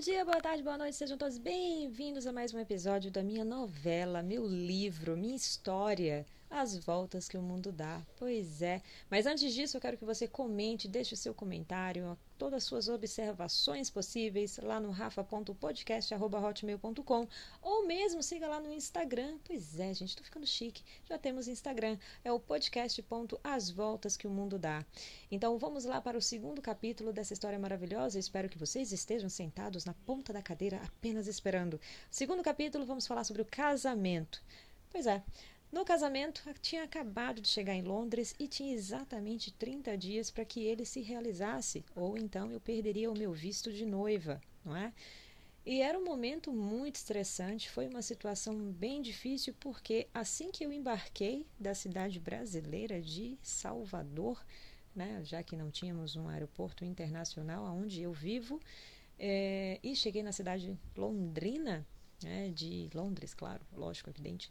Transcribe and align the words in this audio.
dia, 0.00 0.24
boa 0.24 0.40
tarde, 0.40 0.62
boa 0.62 0.78
noite, 0.78 0.96
sejam 0.96 1.18
todos 1.18 1.36
bem-vindos 1.36 2.26
a 2.26 2.32
mais 2.32 2.54
um 2.54 2.58
episódio 2.58 3.10
da 3.10 3.22
minha 3.22 3.44
novela, 3.44 4.22
meu 4.22 4.46
livro, 4.46 5.14
minha 5.14 5.36
história, 5.36 6.24
As 6.50 6.76
Voltas 6.76 7.28
que 7.28 7.38
o 7.38 7.42
Mundo 7.42 7.70
Dá. 7.70 8.02
Pois 8.16 8.60
é, 8.60 8.82
mas 9.08 9.24
antes 9.24 9.54
disso 9.54 9.76
eu 9.76 9.80
quero 9.80 9.96
que 9.96 10.04
você 10.04 10.26
comente, 10.26 10.88
deixe 10.88 11.14
o 11.14 11.16
seu 11.16 11.32
comentário, 11.32 12.18
todas 12.36 12.56
as 12.58 12.64
suas 12.64 12.88
observações 12.88 13.88
possíveis 13.88 14.58
lá 14.58 14.80
no 14.80 14.90
rafa.podcast.hotmail.com 14.90 17.28
ou 17.62 17.86
mesmo 17.86 18.20
siga 18.20 18.48
lá 18.48 18.58
no 18.58 18.72
Instagram. 18.72 19.38
Pois 19.44 19.78
é, 19.78 19.94
gente, 19.94 20.16
tô 20.16 20.24
ficando 20.24 20.44
chique, 20.44 20.82
já 21.08 21.16
temos 21.16 21.46
Instagram, 21.46 21.96
é 22.24 22.32
o 22.32 22.40
podcast.as 22.40 23.70
voltas 23.70 24.16
que 24.16 24.26
o 24.26 24.30
mundo 24.30 24.58
dá. 24.58 24.84
Então 25.30 25.56
vamos 25.56 25.84
lá 25.84 26.00
para 26.00 26.18
o 26.18 26.22
segundo 26.22 26.60
capítulo 26.60 27.12
dessa 27.12 27.32
história 27.32 27.60
maravilhosa, 27.60 28.18
espero 28.18 28.48
que 28.48 28.58
vocês 28.58 28.90
estejam 28.90 29.28
sentados 29.28 29.84
na 29.84 29.94
ponta 29.94 30.32
da 30.32 30.42
cadeira 30.42 30.80
apenas 30.82 31.28
esperando. 31.28 31.80
Segundo 32.10 32.42
capítulo, 32.42 32.84
vamos 32.84 33.06
falar 33.06 33.22
sobre 33.22 33.42
o 33.42 33.46
casamento. 33.46 34.42
Pois 34.90 35.06
é, 35.06 35.22
no 35.72 35.84
casamento, 35.84 36.42
tinha 36.60 36.82
acabado 36.82 37.40
de 37.40 37.48
chegar 37.48 37.74
em 37.74 37.82
Londres 37.82 38.34
e 38.38 38.48
tinha 38.48 38.74
exatamente 38.74 39.52
30 39.52 39.96
dias 39.96 40.30
para 40.30 40.44
que 40.44 40.64
ele 40.64 40.84
se 40.84 41.00
realizasse, 41.00 41.84
ou 41.94 42.18
então 42.18 42.50
eu 42.50 42.60
perderia 42.60 43.10
o 43.10 43.16
meu 43.16 43.32
visto 43.32 43.72
de 43.72 43.86
noiva, 43.86 44.40
não 44.64 44.76
é? 44.76 44.92
E 45.64 45.82
era 45.82 45.98
um 45.98 46.04
momento 46.04 46.52
muito 46.52 46.96
estressante, 46.96 47.70
foi 47.70 47.86
uma 47.86 48.02
situação 48.02 48.56
bem 48.72 49.00
difícil, 49.00 49.54
porque 49.60 50.08
assim 50.12 50.50
que 50.50 50.64
eu 50.64 50.72
embarquei 50.72 51.46
da 51.58 51.74
cidade 51.74 52.18
brasileira 52.18 53.00
de 53.00 53.38
Salvador, 53.42 54.44
né, 54.96 55.20
já 55.22 55.42
que 55.42 55.54
não 55.54 55.70
tínhamos 55.70 56.16
um 56.16 56.28
aeroporto 56.28 56.84
internacional 56.84 57.64
onde 57.76 58.02
eu 58.02 58.12
vivo, 58.12 58.60
é, 59.18 59.78
e 59.82 59.94
cheguei 59.94 60.22
na 60.22 60.32
cidade 60.32 60.76
londrina, 60.96 61.86
né, 62.22 62.50
de 62.50 62.88
Londres, 62.94 63.34
claro, 63.34 63.60
lógico, 63.72 64.10
evidente, 64.10 64.50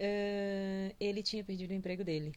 uh, 0.00 0.94
ele 0.98 1.22
tinha 1.22 1.44
perdido 1.44 1.70
o 1.70 1.74
emprego 1.74 2.02
dele. 2.02 2.34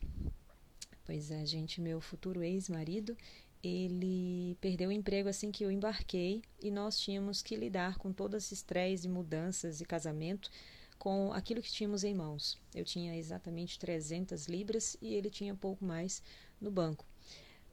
Pois 1.06 1.31
é, 1.31 1.45
gente, 1.45 1.81
meu 1.81 2.00
futuro 2.00 2.44
ex-marido, 2.44 3.17
ele 3.64 4.58
perdeu 4.59 4.89
o 4.89 4.92
emprego 4.92 5.30
assim 5.30 5.52
que 5.52 5.64
eu 5.64 5.72
embarquei 5.72 6.42
e 6.61 6.70
nós 6.70 7.00
tínhamos 7.00 7.42
que 7.42 7.55
lidar 7.55 7.97
com 7.97 8.11
todo 8.11 8.36
esse 8.36 8.53
estresse 8.53 9.08
e 9.08 9.09
mudanças 9.09 9.80
e 9.80 9.86
casamento 9.86 10.52
com 10.97 11.33
aquilo 11.33 11.61
que 11.61 11.72
tínhamos 11.72 12.03
em 12.03 12.14
mãos. 12.14 12.58
Eu 12.73 12.86
tinha 12.86 13.16
exatamente 13.17 13.80
300 13.80 14.45
libras 14.48 14.95
e 15.02 15.14
ele 15.14 15.30
tinha 15.30 15.55
pouco 15.55 15.83
mais 15.83 16.22
no 16.59 16.72
banco. 16.72 17.05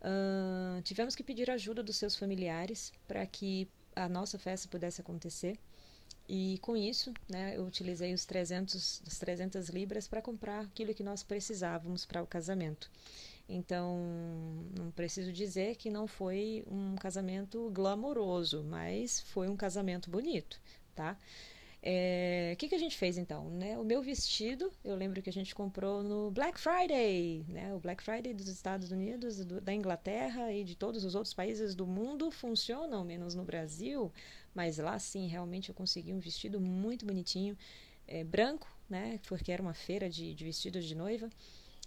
Uh, 0.00 0.80
tivemos 0.82 1.14
que 1.14 1.22
pedir 1.22 1.50
ajuda 1.50 1.82
dos 1.82 1.96
seus 1.96 2.16
familiares 2.16 2.92
para 3.06 3.24
que 3.26 3.68
a 3.94 4.08
nossa 4.08 4.38
festa 4.38 4.68
pudesse 4.68 5.00
acontecer. 5.00 5.58
E 6.32 6.58
com 6.58 6.76
isso, 6.76 7.12
né, 7.28 7.56
eu 7.56 7.64
utilizei 7.64 8.14
os 8.14 8.24
300, 8.24 9.02
as 9.04 9.18
300 9.18 9.68
libras 9.68 10.06
para 10.06 10.22
comprar 10.22 10.60
aquilo 10.60 10.94
que 10.94 11.02
nós 11.02 11.24
precisávamos 11.24 12.06
para 12.06 12.22
o 12.22 12.26
casamento. 12.26 12.88
Então, 13.48 13.98
não 14.78 14.92
preciso 14.92 15.32
dizer 15.32 15.74
que 15.74 15.90
não 15.90 16.06
foi 16.06 16.62
um 16.70 16.94
casamento 16.94 17.68
glamouroso, 17.70 18.62
mas 18.62 19.18
foi 19.18 19.48
um 19.48 19.56
casamento 19.56 20.08
bonito, 20.08 20.60
tá? 20.94 21.18
É, 21.82 22.50
o 22.52 22.56
que, 22.58 22.68
que 22.68 22.74
a 22.74 22.78
gente 22.78 22.96
fez 22.96 23.16
então? 23.16 23.48
Né? 23.48 23.78
O 23.78 23.84
meu 23.84 24.02
vestido, 24.02 24.70
eu 24.84 24.94
lembro 24.94 25.22
que 25.22 25.30
a 25.30 25.32
gente 25.32 25.54
comprou 25.54 26.02
no 26.02 26.30
Black 26.30 26.60
Friday, 26.60 27.44
né? 27.48 27.74
O 27.74 27.80
Black 27.80 28.02
Friday 28.02 28.34
dos 28.34 28.48
Estados 28.48 28.90
Unidos, 28.90 29.42
do, 29.44 29.60
da 29.62 29.72
Inglaterra 29.72 30.52
e 30.52 30.62
de 30.62 30.76
todos 30.76 31.04
os 31.04 31.14
outros 31.14 31.32
países 31.32 31.74
do 31.74 31.86
mundo 31.86 32.30
funcionam, 32.30 33.02
menos 33.02 33.34
no 33.34 33.44
Brasil, 33.44 34.12
mas 34.54 34.76
lá 34.76 34.98
sim, 34.98 35.26
realmente 35.26 35.70
eu 35.70 35.74
consegui 35.74 36.12
um 36.12 36.18
vestido 36.18 36.60
muito 36.60 37.06
bonitinho, 37.06 37.56
é, 38.06 38.24
branco, 38.24 38.68
né? 38.88 39.18
Porque 39.26 39.50
era 39.50 39.62
uma 39.62 39.74
feira 39.74 40.10
de, 40.10 40.34
de 40.34 40.44
vestidos 40.44 40.84
de 40.84 40.94
noiva. 40.94 41.30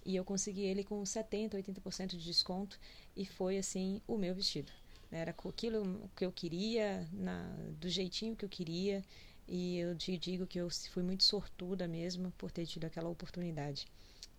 E 0.05 0.15
eu 0.15 0.25
consegui 0.25 0.63
ele 0.63 0.83
com 0.83 1.01
70%, 1.03 1.51
80% 1.51 2.07
de 2.07 2.25
desconto 2.25 2.79
e 3.15 3.25
foi 3.25 3.57
assim 3.57 4.01
o 4.07 4.17
meu 4.17 4.33
vestido. 4.33 4.71
Era 5.11 5.31
aquilo 5.31 6.09
que 6.15 6.25
eu 6.25 6.31
queria, 6.31 7.07
na, 7.13 7.43
do 7.79 7.87
jeitinho 7.87 8.35
que 8.35 8.43
eu 8.43 8.49
queria 8.49 9.03
e 9.47 9.77
eu 9.77 9.95
te 9.95 10.17
digo 10.17 10.47
que 10.47 10.59
eu 10.59 10.69
fui 10.91 11.03
muito 11.03 11.23
sortuda 11.23 11.87
mesmo 11.87 12.31
por 12.37 12.51
ter 12.51 12.65
tido 12.65 12.85
aquela 12.85 13.09
oportunidade. 13.09 13.87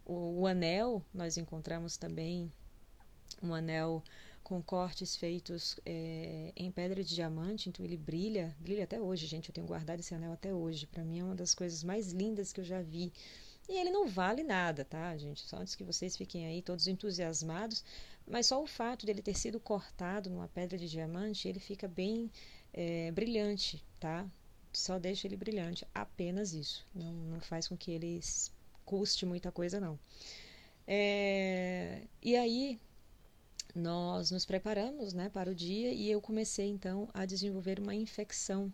O, 0.05 0.41
o 0.41 0.47
anel, 0.47 1.03
nós 1.13 1.37
encontramos 1.37 1.97
também 1.97 2.51
um 3.43 3.55
anel 3.55 4.03
com 4.43 4.63
cortes 4.63 5.17
feitos 5.17 5.81
é, 5.87 6.53
em 6.55 6.71
pedra 6.71 7.03
de 7.03 7.15
diamante, 7.15 7.71
então 7.71 7.85
ele 7.85 7.97
brilha, 7.97 8.55
brilha 8.61 8.85
até 8.85 9.01
hoje, 9.01 9.27
gente. 9.27 9.49
Eu 9.49 9.55
tenho 9.55 9.67
guardado 9.67 10.01
esse 10.01 10.15
anel 10.15 10.33
até 10.33 10.53
hoje. 10.53 10.87
Para 10.87 11.03
mim 11.03 11.21
é 11.21 11.25
uma 11.25 11.35
das 11.35 11.55
coisas 11.55 11.83
mais 11.83 12.13
lindas 12.13 12.53
que 12.53 12.61
eu 12.61 12.65
já 12.65 12.83
vi. 12.83 13.11
E 13.67 13.79
ele 13.79 13.91
não 13.91 14.07
vale 14.07 14.43
nada, 14.43 14.85
tá, 14.85 15.17
gente? 15.17 15.41
Só 15.41 15.57
antes 15.57 15.75
que 15.75 15.83
vocês 15.83 16.15
fiquem 16.15 16.47
aí 16.47 16.61
todos 16.61 16.87
entusiasmados, 16.87 17.83
mas 18.27 18.47
só 18.47 18.63
o 18.63 18.67
fato 18.67 19.07
dele 19.07 19.23
ter 19.23 19.35
sido 19.35 19.59
cortado 19.59 20.29
numa 20.29 20.49
pedra 20.49 20.77
de 20.77 20.89
diamante, 20.89 21.49
ele 21.49 21.59
fica 21.59 21.89
bem 21.89 22.31
é, 22.75 23.11
brilhante, 23.13 23.83
tá? 23.99 24.27
Só 24.79 24.99
deixa 24.99 25.27
ele 25.27 25.37
brilhante, 25.37 25.87
apenas 25.95 26.53
isso. 26.53 26.87
Não, 26.95 27.13
não 27.13 27.41
faz 27.41 27.69
com 27.69 27.77
que 27.77 27.91
ele 27.91 28.21
custe 28.85 29.27
muita 29.27 29.51
coisa, 29.51 29.81
não. 29.81 29.99
É, 30.87 32.03
e 32.23 32.37
aí 32.37 32.79
nós 33.75 34.31
nos 34.31 34.45
preparamos 34.45 35.13
né, 35.13 35.29
para 35.29 35.51
o 35.51 35.55
dia 35.55 35.93
e 35.93 36.11
eu 36.11 36.21
comecei 36.21 36.69
então 36.69 37.09
a 37.13 37.25
desenvolver 37.25 37.81
uma 37.81 37.95
infecção 37.95 38.73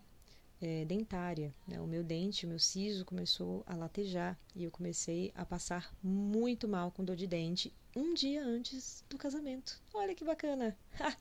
é, 0.61 0.85
dentária. 0.85 1.53
Né? 1.67 1.81
O 1.81 1.87
meu 1.87 2.03
dente, 2.03 2.45
o 2.45 2.49
meu 2.49 2.59
siso 2.59 3.03
começou 3.03 3.63
a 3.65 3.75
latejar 3.75 4.37
e 4.55 4.63
eu 4.63 4.71
comecei 4.71 5.31
a 5.35 5.43
passar 5.43 5.93
muito 6.03 6.67
mal 6.67 6.91
com 6.91 7.03
dor 7.03 7.15
de 7.15 7.27
dente 7.27 7.73
um 7.95 8.13
dia 8.13 8.43
antes 8.45 9.03
do 9.09 9.17
casamento. 9.17 9.81
Olha 9.93 10.15
que 10.15 10.23
bacana! 10.23 10.77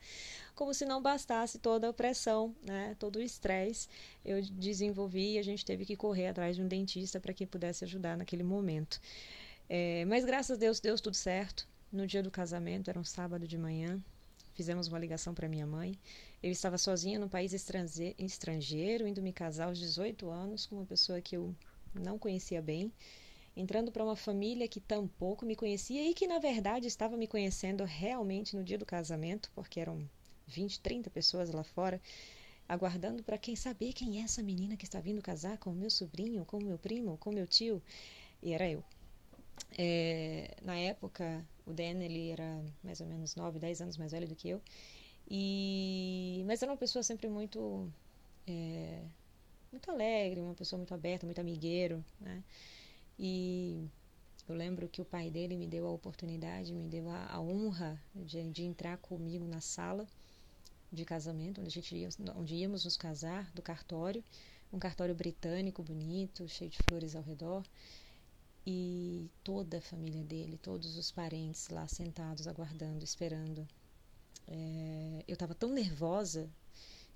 Como 0.54 0.72
se 0.72 0.84
não 0.84 1.02
bastasse 1.02 1.58
toda 1.58 1.88
a 1.88 1.92
pressão, 1.92 2.54
né? 2.62 2.94
todo 2.98 3.16
o 3.16 3.22
estresse, 3.22 3.88
eu 4.24 4.40
desenvolvi 4.42 5.32
e 5.32 5.38
a 5.38 5.42
gente 5.42 5.64
teve 5.64 5.84
que 5.84 5.96
correr 5.96 6.28
atrás 6.28 6.54
de 6.54 6.62
um 6.62 6.68
dentista 6.68 7.18
para 7.18 7.32
que 7.32 7.46
pudesse 7.46 7.84
ajudar 7.84 8.16
naquele 8.16 8.44
momento. 8.44 9.00
É, 9.68 10.04
mas 10.04 10.24
graças 10.24 10.56
a 10.56 10.60
Deus 10.60 10.78
deu 10.80 10.96
tudo 10.96 11.16
certo. 11.16 11.66
No 11.90 12.06
dia 12.06 12.22
do 12.22 12.30
casamento, 12.30 12.88
era 12.88 13.00
um 13.00 13.04
sábado 13.04 13.48
de 13.48 13.58
manhã, 13.58 14.00
fizemos 14.60 14.88
uma 14.88 14.98
ligação 14.98 15.32
para 15.32 15.48
minha 15.48 15.66
mãe. 15.66 15.98
Eu 16.42 16.50
estava 16.50 16.76
sozinha 16.76 17.18
no 17.18 17.30
país 17.30 17.54
estrangeiro, 17.54 19.08
indo 19.08 19.22
me 19.22 19.32
casar 19.32 19.68
aos 19.68 19.78
18 19.78 20.28
anos 20.28 20.66
com 20.66 20.76
uma 20.76 20.84
pessoa 20.84 21.18
que 21.18 21.34
eu 21.34 21.56
não 21.94 22.18
conhecia 22.18 22.60
bem 22.60 22.92
entrando 23.56 23.90
para 23.90 24.04
uma 24.04 24.14
família 24.14 24.68
que 24.68 24.78
tampouco 24.78 25.46
me 25.46 25.56
conhecia 25.56 26.08
e 26.10 26.12
que 26.12 26.26
na 26.26 26.38
verdade 26.38 26.86
estava 26.86 27.16
me 27.16 27.26
conhecendo 27.26 27.84
realmente 27.84 28.54
no 28.54 28.62
dia 28.62 28.76
do 28.76 28.84
casamento, 28.84 29.50
porque 29.54 29.80
eram 29.80 30.06
20, 30.46 30.78
30 30.80 31.08
pessoas 31.08 31.50
lá 31.50 31.64
fora, 31.64 31.98
aguardando 32.68 33.22
para 33.22 33.38
quem 33.38 33.56
saber 33.56 33.94
quem 33.94 34.20
é 34.20 34.24
essa 34.24 34.42
menina 34.42 34.76
que 34.76 34.84
está 34.84 35.00
vindo 35.00 35.22
casar 35.22 35.56
com 35.56 35.70
o 35.70 35.74
meu 35.74 35.88
sobrinho, 35.88 36.44
com 36.44 36.58
o 36.58 36.64
meu 36.64 36.78
primo, 36.78 37.16
com 37.16 37.30
o 37.30 37.34
meu 37.34 37.46
tio, 37.46 37.82
e 38.42 38.52
era 38.52 38.68
eu. 38.68 38.84
É, 39.78 40.56
na 40.62 40.76
época, 40.76 41.46
o 41.66 41.72
Dan 41.72 42.02
ele 42.02 42.30
era 42.30 42.64
mais 42.82 43.00
ou 43.00 43.06
menos 43.06 43.36
9, 43.36 43.58
10 43.58 43.80
anos 43.80 43.96
mais 43.96 44.12
velho 44.12 44.28
do 44.28 44.34
que 44.34 44.48
eu, 44.48 44.60
e 45.28 46.42
mas 46.46 46.62
era 46.62 46.72
uma 46.72 46.78
pessoa 46.78 47.02
sempre 47.02 47.28
muito 47.28 47.88
é, 48.46 49.04
muito 49.70 49.90
alegre, 49.90 50.40
uma 50.40 50.54
pessoa 50.54 50.78
muito 50.78 50.92
aberta, 50.94 51.26
muito 51.26 51.40
amigueiro, 51.40 52.04
né? 52.20 52.42
E 53.18 53.88
eu 54.48 54.54
lembro 54.54 54.88
que 54.88 55.00
o 55.00 55.04
pai 55.04 55.30
dele 55.30 55.56
me 55.56 55.66
deu 55.66 55.86
a 55.86 55.90
oportunidade, 55.90 56.74
me 56.74 56.88
deu 56.88 57.08
a, 57.08 57.26
a 57.26 57.40
honra 57.40 58.02
de, 58.14 58.42
de, 58.50 58.64
entrar 58.64 58.96
comigo 58.98 59.46
na 59.46 59.60
sala 59.60 60.08
de 60.90 61.04
casamento, 61.04 61.60
onde, 61.60 61.68
a 61.68 61.70
gente 61.70 61.94
ia, 61.94 62.08
onde 62.34 62.56
íamos 62.56 62.84
nos 62.84 62.96
casar, 62.96 63.50
do 63.52 63.62
cartório, 63.62 64.24
um 64.72 64.78
cartório 64.78 65.14
britânico 65.14 65.82
bonito, 65.82 66.48
cheio 66.48 66.70
de 66.70 66.78
flores 66.78 67.14
ao 67.14 67.22
redor, 67.22 67.64
e 68.66 69.30
toda 69.42 69.78
a 69.78 69.82
família 69.82 70.22
dele, 70.24 70.58
todos 70.58 70.96
os 70.96 71.10
parentes 71.10 71.68
lá 71.68 71.86
sentados, 71.88 72.46
aguardando, 72.46 73.04
esperando. 73.04 73.66
É, 74.46 75.24
eu 75.26 75.34
estava 75.34 75.54
tão 75.54 75.70
nervosa 75.70 76.48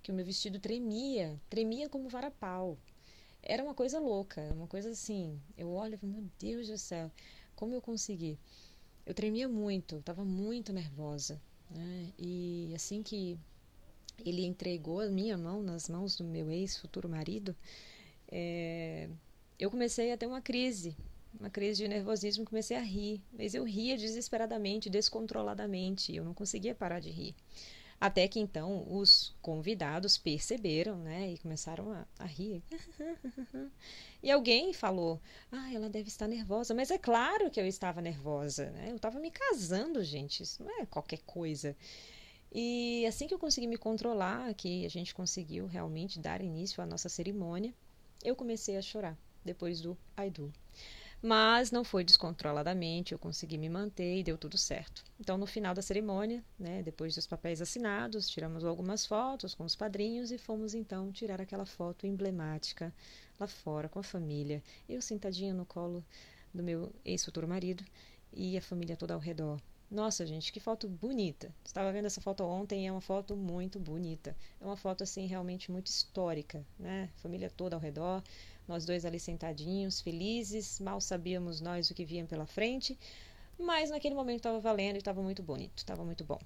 que 0.03 0.11
o 0.11 0.15
meu 0.15 0.25
vestido 0.25 0.59
tremia, 0.59 1.41
tremia 1.49 1.89
como 1.89 2.09
varapau 2.09 2.79
era 3.47 3.63
uma 3.63 3.75
coisa 3.75 4.01
louca, 4.01 4.41
uma 4.55 4.67
coisa 4.67 4.91
assim. 4.91 5.39
Eu 5.57 5.71
olho 5.71 5.99
e 6.03 6.07
meu 6.07 6.25
Deus 6.39 6.69
do 6.69 6.79
céu, 6.79 7.11
como 7.55 7.75
eu 7.75 7.83
consegui? 7.83 8.39
Eu 9.05 9.13
tremia 9.13 9.47
muito, 9.47 9.97
estava 9.97 10.25
muito 10.25 10.73
nervosa. 10.73 11.41
Né? 11.71 12.13
E 12.19 12.73
assim 12.75 13.03
que 13.03 13.39
ele 14.25 14.45
entregou 14.47 15.01
a 15.01 15.09
minha 15.09 15.37
mão 15.37 15.63
nas 15.63 15.89
mãos 15.89 16.17
do 16.17 16.25
meu 16.25 16.51
ex-futuro 16.51 17.09
marido, 17.09 17.55
é, 18.29 19.11
eu 19.59 19.71
comecei 19.71 20.11
a 20.11 20.17
ter 20.17 20.27
uma 20.27 20.41
crise, 20.41 20.97
uma 21.39 21.51
crise 21.51 21.83
de 21.83 21.89
nervosismo, 21.89 22.45
comecei 22.45 22.77
a 22.77 22.83
rir. 22.83 23.23
Mas 23.33 23.55
eu 23.55 23.65
ria 23.65 23.97
desesperadamente, 23.97 24.91
descontroladamente, 24.91 26.15
eu 26.15 26.25
não 26.25 26.35
conseguia 26.35 26.75
parar 26.75 27.01
de 27.01 27.11
rir. 27.11 27.35
Até 28.01 28.27
que 28.29 28.41
então 28.41 28.87
os 28.93 29.35
convidados 29.41 30.19
perceberam, 30.19 30.99
né, 30.99 31.33
e 31.33 31.39
começaram 31.39 31.91
a, 31.93 32.07
a 32.19 32.27
rir. 32.27 32.63
e 34.23 34.31
alguém 34.31 34.73
falou: 34.73 35.21
Ah, 35.51 35.73
ela 35.73 35.89
deve 35.89 36.09
estar 36.09 36.29
nervosa. 36.29 36.75
Mas 36.75 36.91
é 36.91 36.99
claro 36.99 37.51
que 37.51 37.61
eu 37.61 37.67
estava 37.67 38.03
nervosa, 38.03 38.71
né? 38.71 38.91
Eu 38.91 38.97
estava 38.97 39.19
me 39.19 39.31
casando, 39.31 40.03
gente. 40.05 40.43
Isso 40.43 40.63
não 40.63 40.81
é 40.81 40.87
qualquer 40.87 41.21
coisa. 41.21 41.77
E 42.53 43.05
assim 43.07 43.27
que 43.27 43.35
eu 43.35 43.39
consegui 43.39 43.67
me 43.67 43.77
controlar, 43.77 44.53
que 44.55 44.85
a 44.87 44.91
gente 44.91 45.15
conseguiu 45.15 45.67
realmente 45.67 46.21
dar 46.21 46.41
início 46.41 46.83
à 46.83 46.87
nossa 46.87 47.09
cerimônia, 47.09 47.75
eu 48.23 48.37
comecei 48.37 48.77
a 48.77 48.83
chorar 48.83 49.19
depois 49.45 49.81
do 49.81 49.97
I 50.17 50.31
do. 50.31 50.53
Mas 51.27 51.71
não 51.71 51.83
foi 51.83 52.05
descontroladamente, 52.05 53.13
eu 53.13 53.19
consegui 53.19 53.57
me 53.57 53.71
manter 53.71 54.19
e 54.19 54.23
deu 54.23 54.37
tudo 54.37 54.59
certo. 54.59 55.03
Então, 55.19 55.39
no 55.39 55.47
final 55.47 55.73
da 55.73 55.81
cerimônia, 55.81 56.45
né, 56.59 56.83
depois 56.83 57.15
dos 57.15 57.27
papéis 57.27 57.63
assinados, 57.63 58.29
tiramos 58.29 58.63
algumas 58.63 59.07
fotos 59.07 59.55
com 59.55 59.65
os 59.65 59.75
padrinhos 59.75 60.31
e 60.31 60.37
fomos 60.37 60.75
então 60.75 61.11
tirar 61.11 61.41
aquela 61.41 61.65
foto 61.65 62.07
emblemática 62.07 62.93
lá 63.41 63.47
fora 63.47 63.89
com 63.89 63.99
a 63.99 64.03
família. 64.03 64.63
Eu 64.87 65.01
sentadinha 65.01 65.55
no 65.55 65.65
colo 65.65 66.05
do 66.53 66.63
meu 66.63 66.93
ex-futuro 67.03 67.49
marido 67.49 67.83
e 68.31 68.59
a 68.59 68.61
família 68.61 68.95
toda 68.95 69.15
ao 69.15 69.21
redor. 69.21 69.59
Nossa, 69.91 70.27
gente, 70.27 70.53
que 70.53 70.59
foto 70.59 70.89
bonita. 70.89 71.55
Estava 71.65 71.93
vendo 71.93 72.07
essa 72.07 72.21
foto 72.21 72.43
ontem 72.43 72.85
e 72.85 72.87
é 72.87 72.93
uma 72.93 73.01
foto 73.01 73.37
muito 73.37 73.79
bonita. 73.79 74.37
É 74.61 74.65
uma 74.65 74.77
foto 74.77 75.05
assim 75.05 75.27
realmente 75.27 75.71
muito 75.71 75.87
histórica, 75.87 76.65
né? 76.79 77.11
Família 77.17 77.51
toda 77.51 77.77
ao 77.77 77.81
redor 77.81 78.23
nós 78.67 78.85
dois 78.85 79.05
ali 79.05 79.21
sentadinhos, 79.21 80.01
felizes, 80.01 80.81
mal 80.81 81.01
sabíamos 81.01 81.61
nós 81.61 81.91
o 81.91 81.95
que 81.95 82.05
vinha 82.05 82.25
pela 82.25 82.47
frente, 82.47 82.99
mas 83.59 83.91
naquele 83.91 84.15
momento 84.15 84.39
estava 84.39 84.59
valendo 84.59 84.97
e 84.97 84.99
estava 84.99 85.23
muito 85.23 85.43
bonito, 85.43 85.79
estava 85.79 86.05
muito 86.05 86.25
bom. 86.25 86.41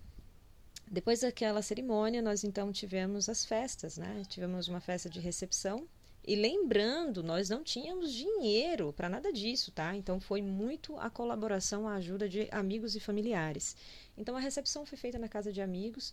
Depois 0.91 1.21
daquela 1.21 1.63
cerimônia, 1.63 2.23
nós 2.23 2.45
então 2.45 2.73
tivemos 2.73 3.29
as 3.29 3.45
festas, 3.45 3.99
né? 3.99 4.23
Tivemos 4.29 4.69
uma 4.69 4.81
festa 4.81 5.09
de 5.09 5.21
recepção. 5.21 5.87
E 6.29 6.37
lembrando, 6.37 7.23
nós 7.23 7.49
não 7.49 7.65
tínhamos 7.65 8.13
dinheiro 8.13 8.93
para 8.93 9.09
nada 9.09 9.33
disso, 9.33 9.73
tá? 9.73 9.97
Então 9.97 10.21
foi 10.21 10.43
muito 10.43 10.95
a 10.99 11.09
colaboração, 11.09 11.89
a 11.89 11.95
ajuda 11.95 12.29
de 12.29 12.47
amigos 12.51 12.95
e 12.95 13.01
familiares. 13.01 13.75
Então 14.15 14.37
a 14.37 14.41
recepção 14.41 14.85
foi 14.85 14.99
feita 14.99 15.19
na 15.19 15.27
casa 15.27 15.51
de 15.51 15.63
amigos, 15.63 16.13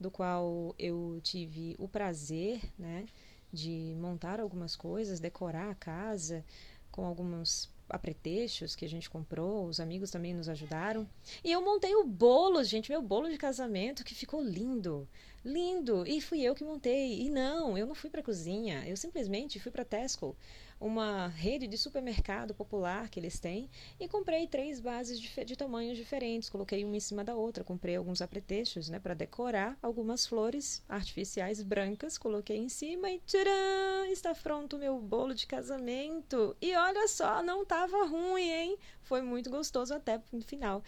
do 0.00 0.10
qual 0.10 0.74
eu 0.76 1.20
tive 1.22 1.76
o 1.78 1.86
prazer, 1.86 2.60
né? 2.76 3.06
de 3.52 3.94
montar 3.96 4.40
algumas 4.40 4.74
coisas, 4.74 5.20
decorar 5.20 5.70
a 5.70 5.74
casa 5.74 6.44
com 6.90 7.06
alguns 7.06 7.70
apretextos 7.88 8.74
que 8.74 8.84
a 8.84 8.88
gente 8.88 9.08
comprou, 9.08 9.66
os 9.66 9.78
amigos 9.78 10.10
também 10.10 10.34
nos 10.34 10.48
ajudaram. 10.48 11.08
E 11.44 11.52
eu 11.52 11.64
montei 11.64 11.94
o 11.94 12.04
bolo, 12.04 12.62
gente, 12.64 12.90
meu 12.90 13.00
bolo 13.00 13.28
de 13.28 13.38
casamento 13.38 14.04
que 14.04 14.14
ficou 14.14 14.42
lindo. 14.42 15.08
Lindo! 15.44 16.06
E 16.06 16.20
fui 16.20 16.40
eu 16.40 16.54
que 16.54 16.64
montei. 16.64 17.20
E 17.20 17.28
não, 17.28 17.76
eu 17.76 17.86
não 17.86 17.94
fui 17.94 18.08
para 18.08 18.22
cozinha, 18.22 18.82
eu 18.88 18.96
simplesmente 18.96 19.60
fui 19.60 19.70
para 19.70 19.84
Tesco 19.84 20.34
uma 20.80 21.28
rede 21.28 21.66
de 21.66 21.78
supermercado 21.78 22.54
popular 22.54 23.08
que 23.08 23.18
eles 23.18 23.38
têm 23.38 23.70
e 23.98 24.08
comprei 24.08 24.46
três 24.46 24.80
bases 24.80 25.20
de, 25.20 25.44
de 25.44 25.56
tamanhos 25.56 25.96
diferentes. 25.96 26.50
Coloquei 26.50 26.84
uma 26.84 26.96
em 26.96 27.00
cima 27.00 27.24
da 27.24 27.34
outra. 27.34 27.64
Comprei 27.64 27.96
alguns 27.96 28.20
apretextos 28.20 28.88
né, 28.88 28.98
para 28.98 29.14
decorar 29.14 29.78
algumas 29.82 30.26
flores 30.26 30.82
artificiais 30.88 31.62
brancas. 31.62 32.18
Coloquei 32.18 32.56
em 32.56 32.68
cima 32.68 33.10
e 33.10 33.20
tcharam! 33.20 34.04
Está 34.10 34.34
pronto 34.34 34.76
o 34.76 34.78
meu 34.78 34.98
bolo 34.98 35.34
de 35.34 35.46
casamento. 35.46 36.56
E 36.60 36.74
olha 36.74 37.08
só, 37.08 37.42
não 37.42 37.62
estava 37.62 38.04
ruim, 38.04 38.48
hein? 38.48 38.78
Foi 39.02 39.22
muito 39.22 39.50
gostoso 39.50 39.94
até 39.94 40.20
no 40.32 40.42
final. 40.42 40.82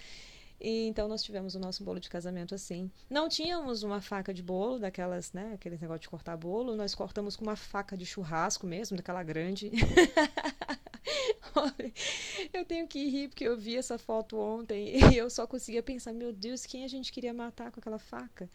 E, 0.60 0.86
então 0.86 1.08
nós 1.08 1.22
tivemos 1.22 1.54
o 1.54 1.58
nosso 1.58 1.84
bolo 1.84 2.00
de 2.00 2.08
casamento 2.08 2.54
assim. 2.54 2.90
Não 3.10 3.28
tínhamos 3.28 3.82
uma 3.82 4.00
faca 4.00 4.32
de 4.32 4.42
bolo, 4.42 4.78
daquelas, 4.78 5.32
né? 5.32 5.52
Aquele 5.54 5.78
negócio 5.78 6.00
de 6.00 6.08
cortar 6.08 6.36
bolo. 6.36 6.74
Nós 6.74 6.94
cortamos 6.94 7.36
com 7.36 7.44
uma 7.44 7.56
faca 7.56 7.96
de 7.96 8.06
churrasco 8.06 8.66
mesmo, 8.66 8.96
daquela 8.96 9.22
grande. 9.22 9.70
eu 12.52 12.64
tenho 12.64 12.86
que 12.86 13.08
rir 13.08 13.28
porque 13.28 13.44
eu 13.44 13.56
vi 13.56 13.76
essa 13.76 13.98
foto 13.98 14.38
ontem 14.38 14.96
e 15.12 15.16
eu 15.16 15.30
só 15.30 15.46
conseguia 15.46 15.82
pensar, 15.82 16.12
meu 16.12 16.32
Deus, 16.32 16.66
quem 16.66 16.84
a 16.84 16.88
gente 16.88 17.12
queria 17.12 17.32
matar 17.32 17.70
com 17.70 17.80
aquela 17.80 17.98
faca? 17.98 18.48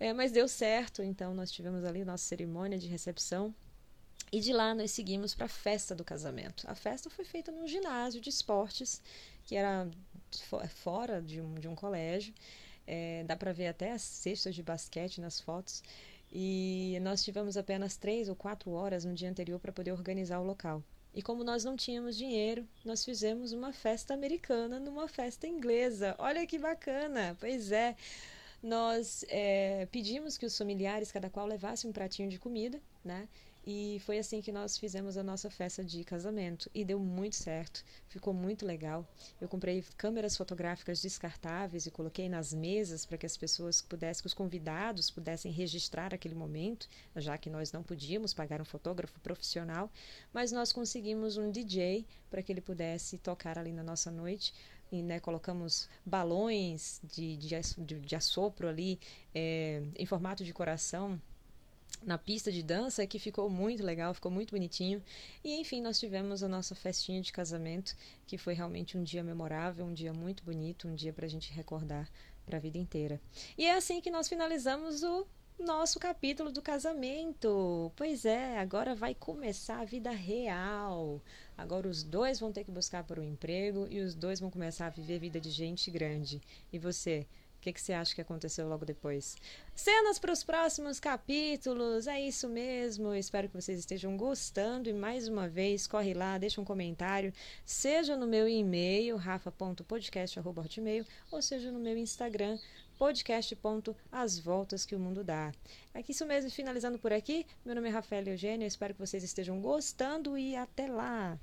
É, 0.00 0.12
mas 0.12 0.30
deu 0.30 0.46
certo, 0.46 1.02
então 1.02 1.34
nós 1.34 1.50
tivemos 1.50 1.84
ali 1.84 2.04
nossa 2.04 2.24
cerimônia 2.24 2.78
de 2.78 2.86
recepção. 2.86 3.54
E 4.30 4.40
de 4.40 4.52
lá 4.52 4.74
nós 4.74 4.90
seguimos 4.90 5.34
para 5.34 5.46
a 5.46 5.48
festa 5.48 5.94
do 5.94 6.04
casamento. 6.04 6.64
A 6.68 6.74
festa 6.74 7.08
foi 7.08 7.24
feita 7.24 7.50
num 7.50 7.66
ginásio 7.66 8.20
de 8.20 8.28
esportes, 8.28 9.02
que 9.44 9.56
era 9.56 9.88
fora 10.68 11.20
de 11.20 11.40
um, 11.40 11.54
de 11.54 11.68
um 11.68 11.74
colégio. 11.74 12.34
É, 12.86 13.22
dá 13.24 13.36
para 13.36 13.52
ver 13.52 13.68
até 13.68 13.92
as 13.92 14.02
cestas 14.02 14.54
de 14.54 14.62
basquete 14.62 15.20
nas 15.20 15.40
fotos. 15.40 15.82
E 16.32 16.98
nós 17.02 17.22
tivemos 17.22 17.56
apenas 17.56 17.96
três 17.96 18.28
ou 18.28 18.36
quatro 18.36 18.70
horas 18.72 19.04
no 19.04 19.14
dia 19.14 19.30
anterior 19.30 19.58
para 19.58 19.72
poder 19.72 19.92
organizar 19.92 20.40
o 20.40 20.44
local. 20.44 20.82
E 21.14 21.22
como 21.22 21.42
nós 21.42 21.64
não 21.64 21.76
tínhamos 21.76 22.16
dinheiro, 22.16 22.66
nós 22.84 23.04
fizemos 23.04 23.52
uma 23.52 23.72
festa 23.72 24.14
americana 24.14 24.78
numa 24.78 25.08
festa 25.08 25.46
inglesa. 25.46 26.14
Olha 26.18 26.46
que 26.46 26.58
bacana! 26.58 27.36
Pois 27.40 27.72
é, 27.72 27.96
nós 28.62 29.24
é, 29.28 29.86
pedimos 29.90 30.36
que 30.36 30.46
os 30.46 30.56
familiares, 30.56 31.10
cada 31.10 31.30
qual 31.30 31.46
levasse 31.46 31.86
um 31.86 31.92
pratinho 31.92 32.28
de 32.28 32.38
comida, 32.38 32.80
né? 33.04 33.28
E 33.70 34.00
foi 34.06 34.18
assim 34.18 34.40
que 34.40 34.50
nós 34.50 34.78
fizemos 34.78 35.18
a 35.18 35.22
nossa 35.22 35.50
festa 35.50 35.84
de 35.84 36.02
casamento. 36.02 36.70
E 36.74 36.86
deu 36.86 36.98
muito 36.98 37.36
certo, 37.36 37.84
ficou 38.08 38.32
muito 38.32 38.64
legal. 38.64 39.06
Eu 39.38 39.46
comprei 39.46 39.84
câmeras 39.94 40.38
fotográficas 40.38 41.02
descartáveis 41.02 41.84
e 41.84 41.90
coloquei 41.90 42.30
nas 42.30 42.54
mesas 42.54 43.04
para 43.04 43.18
que 43.18 43.26
as 43.26 43.36
pessoas 43.36 43.82
pudessem, 43.82 44.24
os 44.24 44.32
convidados 44.32 45.10
pudessem 45.10 45.52
registrar 45.52 46.14
aquele 46.14 46.34
momento, 46.34 46.88
já 47.14 47.36
que 47.36 47.50
nós 47.50 47.70
não 47.70 47.82
podíamos 47.82 48.32
pagar 48.32 48.58
um 48.58 48.64
fotógrafo 48.64 49.20
profissional, 49.20 49.92
mas 50.32 50.50
nós 50.50 50.72
conseguimos 50.72 51.36
um 51.36 51.50
DJ 51.50 52.06
para 52.30 52.42
que 52.42 52.50
ele 52.50 52.62
pudesse 52.62 53.18
tocar 53.18 53.58
ali 53.58 53.74
na 53.74 53.82
nossa 53.82 54.10
noite. 54.10 54.54
E, 54.90 55.02
né, 55.02 55.20
colocamos 55.20 55.90
balões 56.06 57.02
de, 57.04 57.36
de, 57.36 58.00
de 58.00 58.16
assopro 58.16 58.66
ali 58.66 58.98
é, 59.34 59.82
em 59.94 60.06
formato 60.06 60.42
de 60.42 60.54
coração 60.54 61.20
na 62.02 62.16
pista 62.16 62.50
de 62.50 62.62
dança 62.62 63.06
que 63.06 63.18
ficou 63.18 63.50
muito 63.50 63.82
legal, 63.82 64.14
ficou 64.14 64.30
muito 64.30 64.50
bonitinho. 64.50 65.02
E 65.44 65.60
enfim, 65.60 65.80
nós 65.80 65.98
tivemos 65.98 66.42
a 66.42 66.48
nossa 66.48 66.74
festinha 66.74 67.20
de 67.20 67.32
casamento, 67.32 67.96
que 68.26 68.38
foi 68.38 68.54
realmente 68.54 68.96
um 68.96 69.02
dia 69.02 69.22
memorável, 69.22 69.84
um 69.84 69.92
dia 69.92 70.12
muito 70.12 70.44
bonito, 70.44 70.88
um 70.88 70.94
dia 70.94 71.12
para 71.12 71.26
a 71.26 71.28
gente 71.28 71.52
recordar 71.52 72.08
para 72.46 72.56
a 72.56 72.60
vida 72.60 72.78
inteira. 72.78 73.20
E 73.56 73.66
é 73.66 73.74
assim 73.74 74.00
que 74.00 74.10
nós 74.10 74.28
finalizamos 74.28 75.02
o 75.02 75.26
nosso 75.58 75.98
capítulo 75.98 76.52
do 76.52 76.62
casamento. 76.62 77.92
Pois 77.96 78.24
é, 78.24 78.58
agora 78.58 78.94
vai 78.94 79.14
começar 79.14 79.80
a 79.80 79.84
vida 79.84 80.10
real. 80.10 81.20
Agora 81.56 81.88
os 81.88 82.02
dois 82.02 82.38
vão 82.38 82.52
ter 82.52 82.64
que 82.64 82.70
buscar 82.70 83.04
por 83.04 83.18
um 83.18 83.24
emprego 83.24 83.86
e 83.90 84.00
os 84.00 84.14
dois 84.14 84.40
vão 84.40 84.50
começar 84.50 84.86
a 84.86 84.90
viver 84.90 85.18
vida 85.18 85.40
de 85.40 85.50
gente 85.50 85.90
grande. 85.90 86.40
E 86.72 86.78
você? 86.78 87.26
O 87.58 87.60
que, 87.60 87.72
que 87.72 87.80
você 87.80 87.92
acha 87.92 88.14
que 88.14 88.20
aconteceu 88.20 88.68
logo 88.68 88.84
depois? 88.84 89.36
Cenas 89.74 90.16
para 90.16 90.32
os 90.32 90.44
próximos 90.44 91.00
capítulos, 91.00 92.06
é 92.06 92.20
isso 92.20 92.48
mesmo. 92.48 93.12
espero 93.12 93.48
que 93.48 93.60
vocês 93.60 93.80
estejam 93.80 94.16
gostando. 94.16 94.88
E 94.88 94.92
mais 94.92 95.26
uma 95.26 95.48
vez, 95.48 95.84
corre 95.84 96.14
lá, 96.14 96.38
deixa 96.38 96.60
um 96.60 96.64
comentário, 96.64 97.32
seja 97.64 98.16
no 98.16 98.28
meu 98.28 98.48
e-mail, 98.48 99.16
rafa.podcast.hotmail, 99.16 101.04
ou 101.32 101.42
seja 101.42 101.72
no 101.72 101.80
meu 101.80 101.96
Instagram, 101.96 102.58
voltas 104.38 104.86
que 104.86 104.94
o 104.94 105.00
mundo 105.00 105.24
dá. 105.24 105.52
É 105.92 106.02
isso 106.08 106.24
mesmo, 106.24 106.50
finalizando 106.50 106.98
por 106.98 107.12
aqui. 107.12 107.44
Meu 107.64 107.74
nome 107.74 107.88
é 107.88 107.90
Rafael 107.90 108.24
Eugênio, 108.24 108.68
espero 108.68 108.94
que 108.94 109.00
vocês 109.00 109.24
estejam 109.24 109.60
gostando 109.60 110.38
e 110.38 110.54
até 110.54 110.86
lá! 110.86 111.36